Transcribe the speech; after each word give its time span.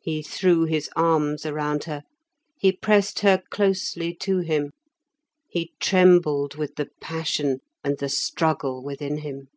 He 0.00 0.22
threw 0.22 0.64
his 0.64 0.88
arms 0.96 1.44
around 1.44 1.84
her, 1.84 2.02
he 2.58 2.72
pressed 2.72 3.18
her 3.18 3.42
closely 3.50 4.14
to 4.14 4.38
him, 4.38 4.70
he 5.46 5.74
trembled 5.78 6.54
with 6.54 6.76
the 6.76 6.88
passion 7.02 7.60
and 7.84 7.98
the 7.98 8.08
struggle 8.08 8.82
within 8.82 9.18
him. 9.18 9.48